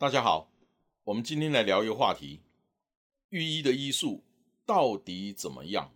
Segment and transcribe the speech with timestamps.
[0.00, 0.48] 大家好，
[1.02, 2.40] 我们今天来聊一个话题。
[3.30, 4.22] 御医的医术
[4.64, 5.92] 到底怎么样？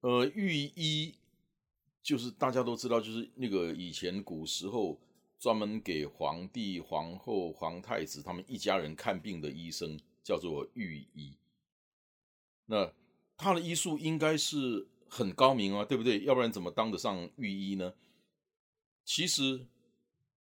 [0.00, 1.14] 呃，御医
[2.02, 5.00] 就是大家都知道，就是那个以前古时候
[5.38, 11.38] 专门给皇帝、皇后、皇太子他们一家人看病的医生，叫做御医。
[12.66, 12.92] 那
[13.38, 16.22] 他的医术应该是很高明啊，对不对？
[16.24, 17.94] 要不然怎么当得上御医呢？
[19.06, 19.66] 其实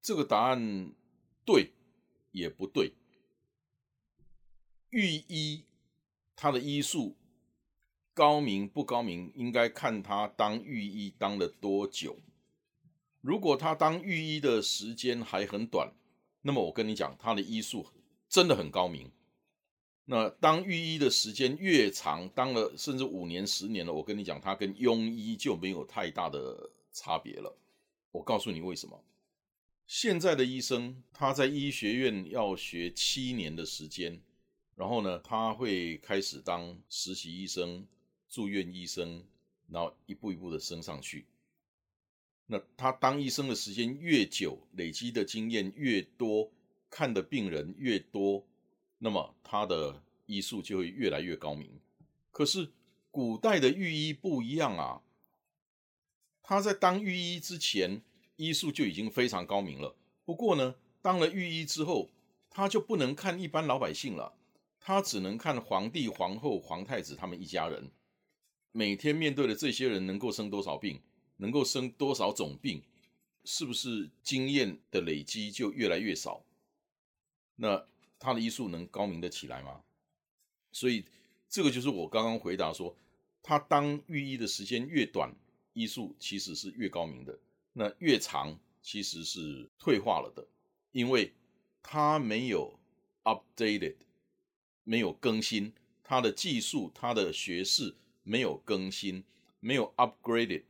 [0.03, 0.93] 这个答案
[1.47, 1.73] 对
[2.37, 2.93] 也不对。
[4.91, 5.65] 御医
[6.37, 7.17] 他的医术
[8.13, 12.19] 高明不高明，应该看他当御医当了多久。
[13.21, 15.93] 如果他当御医的时间还很短，
[16.43, 17.87] 那么我跟你讲，他的医术
[18.29, 19.11] 真的很高明。
[20.05, 27.59] 那当御医的时间越长，当了甚至五年、十年了，我跟你讲，他跟庸医就没有太大的差别了。
[28.13, 29.03] 我告诉你为什么？
[29.87, 34.21] 现在的医生他在医学院要学七年的时间。
[34.75, 37.87] 然后呢，他会开始当实习医生、
[38.29, 39.25] 住院医生，
[39.71, 41.25] 然后一步一步的升上去。
[42.45, 46.53] 那他当医生的时间越久，累积的经验越多，
[46.91, 48.47] 看的病人越多，
[48.99, 51.81] 那么他的医术就会越来越高明。
[52.31, 52.71] 可是
[53.11, 55.01] 古代的御医不一样啊，
[56.43, 58.03] 他在当御医之前，
[58.37, 59.97] 医术就已经非常高明了。
[60.25, 62.11] 不过呢，当了御医之后，
[62.51, 64.35] 他就不能看一般老百姓了。
[64.79, 67.91] 他只能看皇帝、皇后、皇太子他们一家人，
[68.71, 71.03] 每天面对的这些人能够生多少病，
[71.39, 72.83] 能够生多少种病，
[73.45, 76.45] 是不是经验的累积就越来越少？
[77.57, 77.85] 那
[78.19, 79.83] 他的医术能高明的起来吗？
[80.71, 81.05] 所以
[81.49, 82.97] 这个就是我刚刚回答说，
[83.43, 85.35] 他当御医的时间越短，
[85.73, 87.33] 医术其实是越高明的；
[87.79, 90.47] 那越长，其实是退化了的，
[90.93, 91.35] 因为
[91.83, 92.79] 他没有
[93.25, 93.97] updated。
[94.89, 95.73] 没有更新
[96.05, 97.93] 他的技术，他的学识
[98.23, 99.25] 没有更新，
[99.59, 100.63] 没有 upgraded，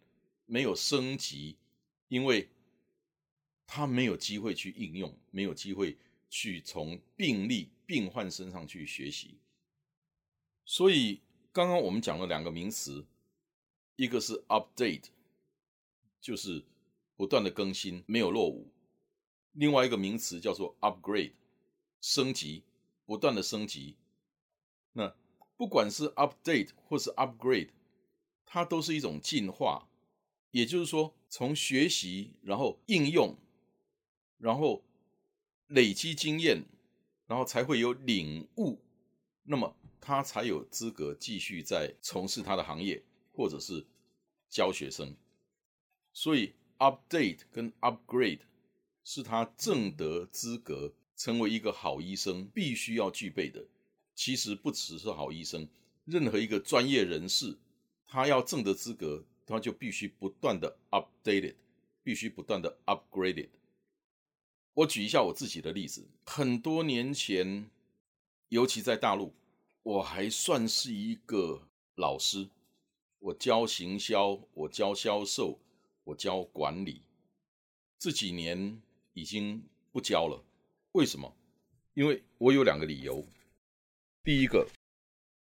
[0.46, 1.58] 没有升级，
[2.08, 2.48] 因为
[3.66, 5.98] 他没有机会去应用，没有机会
[6.30, 9.36] 去从病例、病患身上去学习。
[10.64, 11.20] 所以
[11.52, 13.04] 刚刚我们讲了两个名词，
[13.96, 15.08] 一个是 update，
[16.22, 16.64] 就是
[17.16, 18.70] 不断的更新，没有落伍；
[19.52, 21.32] 另外一个名词叫做 upgrade，
[22.00, 22.62] 升级，
[23.04, 23.96] 不断的升级。
[24.92, 25.16] 那
[25.56, 27.70] 不管是 update 或是 upgrade，
[28.44, 29.88] 它都是一种进化。
[30.52, 33.36] 也就是说，从学习，然后应用，
[34.38, 34.82] 然后
[35.66, 36.64] 累积经验，
[37.26, 38.80] 然后才会有领悟，
[39.42, 43.02] 那么他才有资格继续在从事他的行业，
[43.34, 43.84] 或者是
[44.48, 45.14] 教学生。
[46.14, 48.40] 所以，update 跟 upgrade
[49.04, 53.66] 是他正得资格成为一个好医生必须要具备的。
[54.14, 55.68] 其实不只是好医生，
[56.04, 57.58] 任何一个专业人士，
[58.06, 61.56] 他要挣得资格，他就必须不断的 updated，
[62.02, 63.50] 必须不断的 upgraded。
[64.72, 67.70] 我举一下我自己的例子，很多年前，
[68.48, 69.34] 尤其在大陆，
[69.82, 72.48] 我还算是一个老师，
[73.18, 75.58] 我教行销，我教销售，
[76.06, 77.02] 我教管理。
[77.98, 78.80] 这几年
[79.12, 80.44] 已经不教了，
[80.92, 81.36] 为什么？
[81.94, 83.26] 因为我有两个理由。
[84.22, 84.68] 第一个，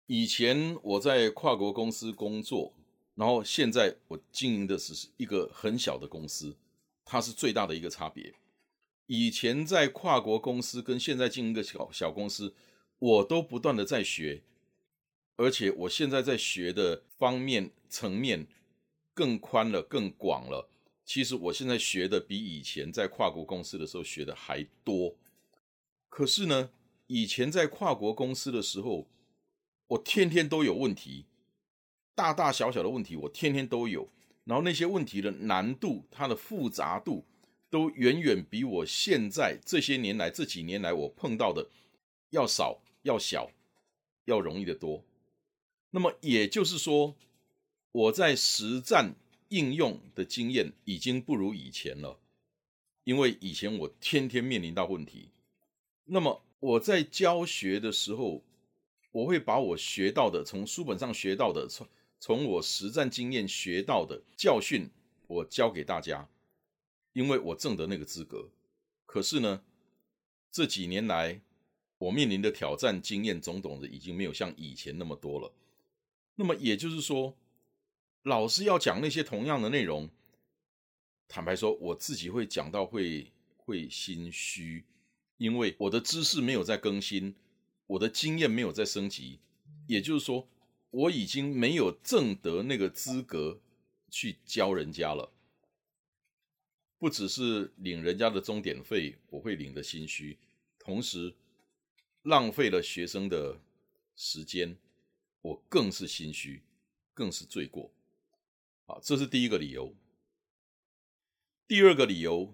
[0.06, 2.74] 以前我在跨国公司工作，
[3.16, 6.56] 然后现在我经营的是一个很小的公司，
[7.06, 8.34] 它是最大的一个差别。
[9.08, 12.54] 以前在跨国公司跟现在经营一个小小公司，
[13.00, 14.44] 我都不断的在学，
[15.38, 18.48] 而且我现在在学的方面层面
[19.14, 20.70] 更宽了、更广了。
[21.06, 25.16] 其实我现在学的比以前在跨国公司的时候学的还多。
[26.10, 26.70] 可是呢？
[27.08, 29.08] 以前在跨国公司的时候，
[29.88, 31.26] 我天天都有问题，
[32.16, 34.10] 大大小小的问题我天天都有，
[34.46, 37.26] 然后那些问题的难度、它的复杂度，
[37.70, 41.70] 都远远比我现在这些年来这几年来我碰到的
[42.30, 43.52] 要少、要小、
[44.26, 45.04] 要容易的多。
[45.92, 47.16] 那么也就是说，
[47.94, 49.14] 我在实战
[49.50, 52.20] 应用的经验已经不如以前了，
[53.04, 55.30] 因为以前我天天面临到问题。
[56.06, 58.42] 那么我在教学的时候，
[59.12, 61.88] 我会把我学到的，从书本上学到的，从
[62.20, 64.90] 从我实战经验学到的教训，
[65.28, 66.28] 我教给大家，
[67.14, 68.50] 因为我挣得那个资格。
[69.06, 69.62] 可是呢，
[70.52, 71.40] 这几年来，
[72.00, 75.54] 我面临的挑战经验种种的，已经没有像以前那么多了。
[76.34, 77.38] 那么也就是说。
[78.24, 80.10] 老师要讲那些同样的内容，
[81.28, 84.86] 坦白说，我自己会讲到会会心虚，
[85.38, 87.36] 因为我的知识没有在更新，
[87.86, 89.40] 我的经验没有在升级，
[89.88, 90.48] 也就是说，
[90.90, 93.60] 我已经没有挣得那个资格
[94.10, 95.34] 去教人家了。
[96.98, 100.38] 不只是领人家的钟点费，我会领的心虚，
[100.80, 101.36] 同时
[102.22, 103.60] 浪费了学生的
[104.16, 104.78] 时间，
[105.42, 106.62] 我更是心虚，
[107.14, 107.92] 更是罪过。
[108.86, 109.94] 啊，这是第一个理由。
[111.66, 112.54] 第二个理由，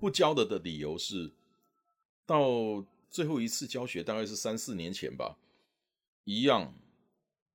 [0.00, 1.32] 不教的的理由是，
[2.26, 5.38] 到最后一次教学大概是三四年前吧，
[6.24, 6.74] 一样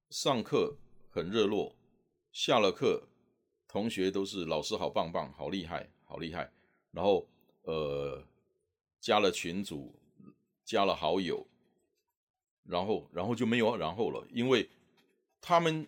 [0.10, 0.78] 上课
[1.10, 1.76] 很热络，
[2.32, 3.10] 下了课
[3.68, 6.50] 同学都是老师好棒棒，好厉害，好厉害。
[6.92, 7.28] 然后
[7.64, 8.24] 呃
[9.02, 9.94] 加了群组，
[10.64, 11.46] 加了好友，
[12.64, 14.70] 然后然后就没有然后了，因为
[15.42, 15.86] 他们。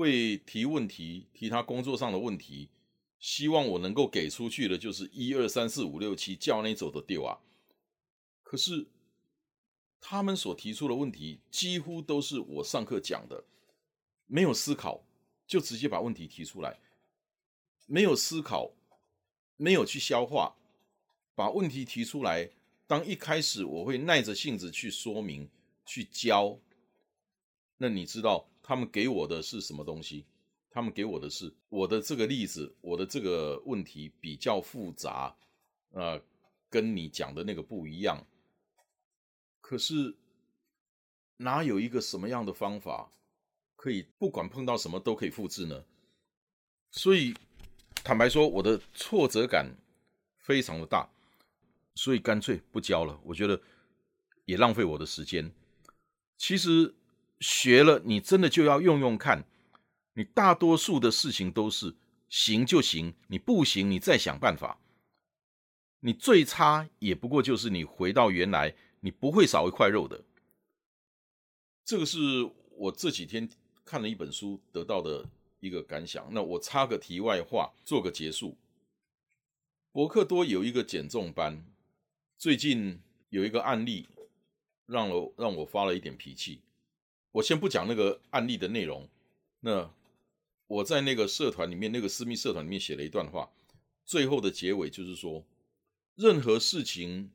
[0.00, 2.70] 会提问题，提他工作上的问题，
[3.18, 7.38] 希望我能够给出去的，就是一二三四五六七，叫你走的丢啊。
[8.42, 8.86] 可是
[10.00, 13.44] 他们所提出的问题，几乎都是我上课讲的，
[14.26, 15.04] 没有思考
[15.46, 16.80] 就直接把问题提出来，
[17.86, 18.72] 没有思考，
[19.56, 20.56] 没有去消化，
[21.34, 22.50] 把问题提出来。
[22.86, 25.48] 当一开始我会耐着性子去说明、
[25.84, 26.58] 去教，
[27.76, 28.49] 那你知道。
[28.70, 30.24] 他们给我的是什么东西？
[30.70, 35.36] 他们给我的是我的这个例子，我的这个问题比较复杂，
[35.90, 36.22] 呃，
[36.68, 38.24] 跟你讲的那个不一样。
[39.60, 40.14] 可是
[41.38, 43.10] 哪有一个什么样的方法
[43.74, 45.84] 可以不管碰到什么都可以复制呢？
[46.92, 47.34] 所以
[48.04, 49.68] 坦白说，我的挫折感
[50.38, 51.10] 非常的大，
[51.96, 53.20] 所以干脆不教了。
[53.24, 53.60] 我觉得
[54.44, 55.52] 也浪费我的时间。
[56.36, 56.94] 其实。
[57.40, 59.44] 学了，你真的就要用用看。
[60.14, 61.94] 你大多数的事情都是
[62.28, 64.78] 行就行，你不行，你再想办法。
[66.00, 70.22] 你最差也不过就是你回到原来，你不会少一块肉的。
[71.84, 72.18] 这个是
[72.72, 73.48] 我这几天
[73.84, 75.28] 看了一本书得到的
[75.60, 76.26] 一个感想。
[76.32, 78.56] 那我插个题外话，做个结束。
[79.92, 81.64] 博克多有一个减重班，
[82.38, 83.00] 最近
[83.30, 84.08] 有一个案例，
[84.86, 86.60] 让我让我发了一点脾气。
[87.32, 89.08] 我先不讲那个案例的内容，
[89.60, 89.92] 那
[90.66, 93.50] 我在那个社团里面，那个私密社团里面写了一段话，
[94.04, 95.44] 最后的结尾就是说，
[96.14, 97.30] 任何事情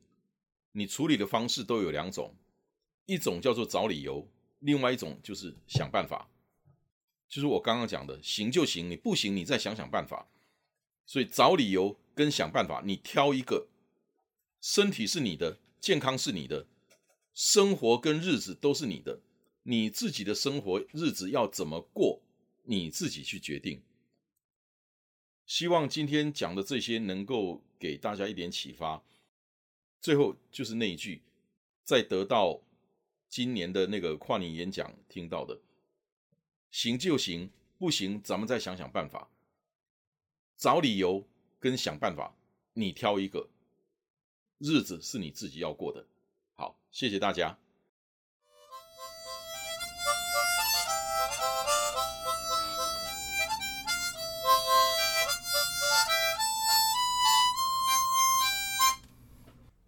[0.72, 2.34] 你处理的方式都有两种，
[3.06, 4.28] 一种叫做找理由，
[4.58, 6.28] 另外一种就是想办法，
[7.28, 10.28] 就是我刚刚讲的，行就行，你不行你再想想办法。
[11.08, 13.68] 所以找理由跟想办法，你挑一个，
[14.60, 16.66] 身体是你的，健康是你的，
[17.32, 19.20] 生活跟日子都是你的。
[19.68, 22.22] 你自己的生活日子要怎么过，
[22.62, 23.82] 你自己去决定。
[25.44, 29.02] 希望今天讲的这些能够给大家一点启发。
[30.00, 31.20] 最后就是那一句，
[31.82, 32.60] 在得到
[33.28, 35.60] 今年的那个跨年演讲听到的，
[36.70, 39.28] 行就行，不行咱们再想想办法，
[40.56, 41.26] 找理由
[41.58, 42.36] 跟想办法，
[42.74, 43.48] 你挑一个，
[44.58, 46.06] 日子是你自己要过的。
[46.54, 47.58] 好，谢谢大家。